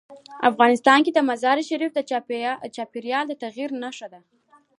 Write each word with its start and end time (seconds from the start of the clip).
افغانستان 0.49 0.99
کې 1.05 1.27
مزارشریف 1.29 1.91
د 1.95 1.99
چاپېریال 2.75 3.25
د 3.27 3.33
تغیر 3.43 3.69
نښه 3.81 4.07
ده. 4.13 4.19